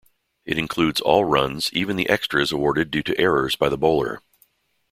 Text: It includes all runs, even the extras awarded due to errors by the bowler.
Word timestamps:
It 0.45 0.57
includes 0.57 0.99
all 0.99 1.25
runs, 1.25 1.71
even 1.73 1.95
the 1.95 2.09
extras 2.09 2.51
awarded 2.51 2.89
due 2.89 3.03
to 3.03 3.19
errors 3.21 3.55
by 3.55 3.69
the 3.69 3.77
bowler. 3.77 4.23